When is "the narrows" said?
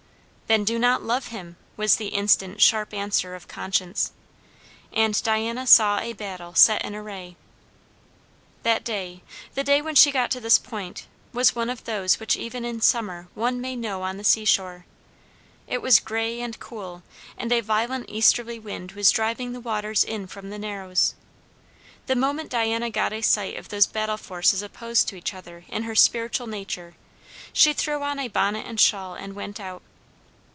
20.49-21.15